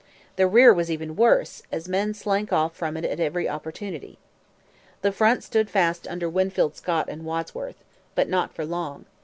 [0.35, 4.17] The rear was even worse, as men slank off from it at every opportunity.
[5.03, 7.83] The front stood fast under Winfield Scott and Wadsworth.
[8.15, 9.05] But not for long.